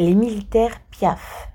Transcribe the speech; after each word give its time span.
Les 0.00 0.14
militaires 0.14 0.80
piaf. 0.92 1.50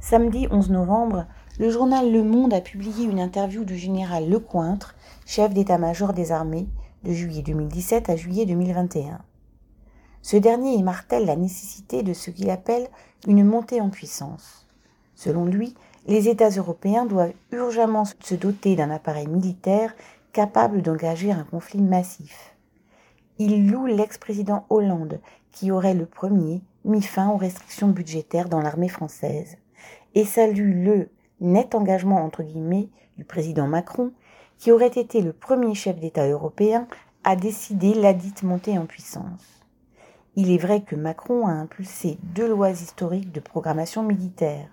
Samedi 0.00 0.48
11 0.50 0.68
novembre, 0.70 1.26
le 1.60 1.70
journal 1.70 2.10
Le 2.10 2.24
Monde 2.24 2.52
a 2.52 2.60
publié 2.60 3.04
une 3.04 3.20
interview 3.20 3.62
du 3.62 3.76
général 3.76 4.28
Lecointre, 4.28 4.96
chef 5.26 5.54
d'état-major 5.54 6.12
des 6.12 6.32
armées, 6.32 6.66
de 7.04 7.12
juillet 7.12 7.42
2017 7.42 8.10
à 8.10 8.16
juillet 8.16 8.46
2021. 8.46 9.20
Ce 10.22 10.36
dernier 10.36 10.82
martèle 10.82 11.24
la 11.24 11.36
nécessité 11.36 12.02
de 12.02 12.14
ce 12.14 12.32
qu'il 12.32 12.50
appelle 12.50 12.88
une 13.28 13.44
montée 13.44 13.80
en 13.80 13.90
puissance. 13.90 14.66
Selon 15.14 15.44
lui, 15.44 15.76
les 16.08 16.28
États 16.28 16.48
européens 16.48 17.06
doivent 17.06 17.34
urgemment 17.52 18.06
se 18.18 18.34
doter 18.34 18.74
d'un 18.74 18.90
appareil 18.90 19.28
militaire 19.28 19.94
capable 20.32 20.82
d'engager 20.82 21.30
un 21.30 21.44
conflit 21.44 21.80
massif. 21.80 22.55
Il 23.38 23.70
loue 23.70 23.86
l'ex-président 23.86 24.64
Hollande, 24.70 25.20
qui 25.52 25.70
aurait 25.70 25.94
le 25.94 26.06
premier 26.06 26.62
mis 26.84 27.02
fin 27.02 27.28
aux 27.28 27.36
restrictions 27.36 27.88
budgétaires 27.88 28.48
dans 28.48 28.60
l'armée 28.60 28.88
française, 28.88 29.58
et 30.14 30.24
salue 30.24 30.84
le 30.84 31.10
net 31.40 31.74
engagement 31.74 32.24
entre 32.24 32.42
guillemets 32.42 32.88
du 33.18 33.24
président 33.24 33.66
Macron, 33.66 34.12
qui 34.58 34.72
aurait 34.72 34.86
été 34.86 35.20
le 35.20 35.32
premier 35.32 35.74
chef 35.74 35.98
d'État 36.00 36.26
européen 36.26 36.88
à 37.24 37.36
décider 37.36 37.92
la 37.92 38.14
dite 38.14 38.42
montée 38.42 38.78
en 38.78 38.86
puissance. 38.86 39.64
Il 40.36 40.50
est 40.50 40.58
vrai 40.58 40.82
que 40.82 40.96
Macron 40.96 41.46
a 41.46 41.50
impulsé 41.50 42.18
deux 42.22 42.48
lois 42.48 42.70
historiques 42.70 43.32
de 43.32 43.40
programmation 43.40 44.02
militaire. 44.02 44.68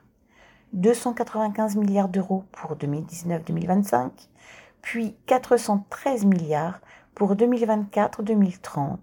295 0.74 1.76
milliards 1.76 2.10
d'euros 2.10 2.44
pour 2.52 2.76
2019-2025, 2.76 4.10
puis 4.82 5.16
413 5.26 6.26
milliards 6.26 6.80
pour 7.16 7.36
2024-2030. 7.36 8.98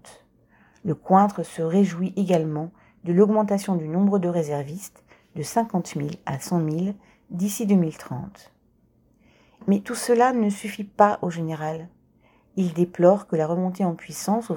Le 0.83 0.95
Cointre 0.95 1.43
se 1.43 1.61
réjouit 1.61 2.13
également 2.15 2.71
de 3.03 3.13
l'augmentation 3.13 3.75
du 3.75 3.87
nombre 3.87 4.19
de 4.19 4.27
réservistes 4.27 5.03
de 5.35 5.43
50 5.43 5.93
000 5.95 6.09
à 6.25 6.39
100 6.39 6.69
000 6.69 6.93
d'ici 7.29 7.65
2030. 7.65 8.51
Mais 9.67 9.79
tout 9.79 9.95
cela 9.95 10.33
ne 10.33 10.49
suffit 10.49 10.83
pas 10.83 11.19
au 11.21 11.29
général. 11.29 11.87
Il 12.57 12.73
déplore 12.73 13.27
que 13.27 13.35
la 13.35 13.47
remontée 13.47 13.85
en 13.85 13.95
puissance, 13.95 14.51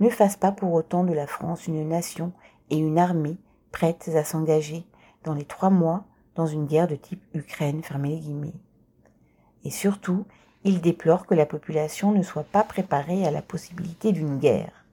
ne 0.00 0.08
fasse 0.08 0.36
pas 0.36 0.50
pour 0.50 0.72
autant 0.72 1.04
de 1.04 1.12
la 1.12 1.26
France 1.26 1.66
une 1.66 1.86
nation 1.86 2.32
et 2.70 2.78
une 2.78 2.98
armée 2.98 3.36
prêtes 3.70 4.10
à 4.14 4.24
s'engager 4.24 4.86
dans 5.24 5.34
les 5.34 5.44
trois 5.44 5.70
mois 5.70 6.04
dans 6.34 6.46
une 6.46 6.66
guerre 6.66 6.88
de 6.88 6.96
type 6.96 7.22
Ukraine, 7.34 7.82
fermez 7.82 8.10
les 8.10 8.18
guillemets. 8.18 8.54
Et 9.64 9.70
surtout, 9.70 10.24
il 10.64 10.80
déplore 10.80 11.26
que 11.26 11.34
la 11.34 11.46
population 11.46 12.12
ne 12.12 12.22
soit 12.22 12.44
pas 12.44 12.64
préparée 12.64 13.26
à 13.26 13.30
la 13.30 13.42
possibilité 13.42 14.12
d'une 14.12 14.38
guerre. 14.38 14.84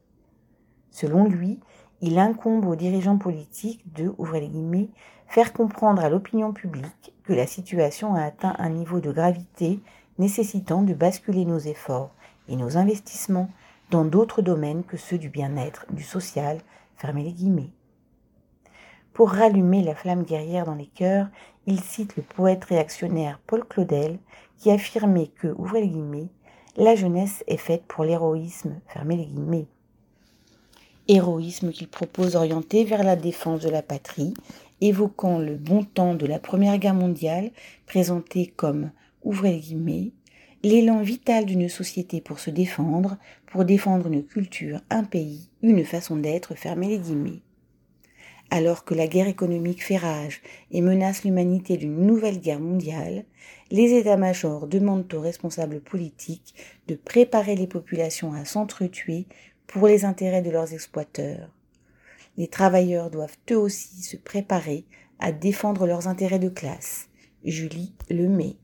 Selon 0.92 1.26
lui, 1.26 1.60
il 2.02 2.20
incombe 2.20 2.66
aux 2.66 2.76
dirigeants 2.76 3.18
politiques 3.18 3.84
de, 3.94 4.14
faire 5.28 5.52
comprendre 5.52 6.04
à 6.04 6.10
l'opinion 6.10 6.54
publique 6.54 7.14
que 7.23 7.34
la 7.34 7.48
situation 7.48 8.16
a 8.16 8.23
atteint 8.23 8.56
un 8.60 8.70
niveau 8.70 9.00
de 9.00 9.12
gravité 9.12 9.80
nécessitant 10.18 10.84
de 10.84 10.94
basculer 10.94 11.45
nos 11.45 11.60
efforts 11.60 12.12
et 12.48 12.56
nos 12.56 12.78
investissements 12.78 13.50
dans 13.92 14.06
d'autres 14.06 14.42
domaines 14.42 14.84
que 14.84 14.98
ceux 14.98 15.18
du 15.18 15.30
bien-être, 15.30 15.86
du 15.92 16.04
social, 16.04 16.60
fermez 16.95 17.23
les 17.23 17.34
guillemets. 17.34 17.72
Pour 19.18 19.32
rallumer 19.32 19.82
la 19.82 19.96
flamme 19.96 20.22
guerrière 20.22 20.66
dans 20.66 20.76
les 20.76 20.86
cœurs, 20.86 21.28
il 21.66 21.80
cite 21.80 22.16
le 22.18 22.22
poète 22.22 22.64
réactionnaire 22.66 23.40
Paul 23.48 23.66
Claudel 23.68 24.20
qui 24.60 24.70
affirmait 24.70 25.32
que, 25.40 25.48
ouvrez 25.58 25.82
les 25.82 25.88
guillemets, 25.88 26.30
la 26.76 26.94
jeunesse 26.94 27.44
est 27.48 27.58
faite 27.58 27.82
pour 27.88 28.04
l'héroïsme, 28.04 28.80
fermez 28.86 29.16
les 29.18 29.26
guillemets 29.26 29.66
héroïsme 31.08 31.72
qu'il 31.72 31.88
propose 31.88 32.36
orienté 32.36 32.84
vers 32.84 33.02
la 33.02 33.16
défense 33.16 33.62
de 33.62 33.70
la 33.70 33.82
patrie, 33.82 34.36
évoquant 34.82 35.40
le 35.40 35.56
bon 35.56 35.84
temps 35.84 36.14
de 36.14 36.28
la 36.28 36.38
Première 36.38 36.78
Guerre 36.78 36.94
mondiale, 36.94 37.50
présenté 37.88 38.45
comme, 38.45 38.92
ouvrez 39.23 39.54
les 39.54 39.60
guillemets, 39.61 40.11
l'élan 40.61 41.02
vital 41.02 41.45
d'une 41.45 41.70
société 41.70 42.22
pour 42.22 42.38
se 42.38 42.52
défendre, 42.52 43.17
pour 43.48 43.66
défendre 43.66 44.05
une 44.05 44.26
culture, 44.26 44.82
un 44.92 45.05
pays, 45.05 45.49
une 45.64 45.84
façon 45.86 46.17
d'être, 46.17 46.54
fermez 46.54 46.89
les 46.89 46.99
guillemets. 46.99 47.42
Alors 48.50 48.86
que 48.86 48.94
la 48.94 49.08
guerre 49.08 49.28
économique 49.28 49.84
fait 49.84 49.98
rage 49.98 50.42
et 50.72 50.82
menace 50.82 51.24
l'humanité 51.24 51.76
d'une 51.76 52.06
nouvelle 52.06 52.40
guerre 52.40 52.62
mondiale, 52.62 53.26
les 53.72 53.94
états-majors 53.94 54.68
demandent 54.68 55.14
aux 55.14 55.22
responsables 55.22 55.82
politiques 55.82 56.56
de 56.88 56.96
préparer 56.96 57.56
les 57.56 57.68
populations 57.68 58.34
à 58.34 58.46
s'entretuer 58.46 59.26
pour 59.68 59.88
les 59.88 60.06
intérêts 60.06 60.42
de 60.42 60.50
leurs 60.50 60.74
exploiteurs. 60.74 61.50
Les 62.38 62.48
travailleurs 62.48 63.10
doivent 63.10 63.38
eux 63.52 63.58
aussi 63.58 64.02
se 64.02 64.16
préparer 64.16 64.86
à 65.20 65.32
défendre 65.32 65.86
leurs 65.86 66.08
intérêts 66.08 66.40
de 66.40 66.50
classe. 66.50 67.10
Julie 67.44 67.94
Lemay. 68.10 68.56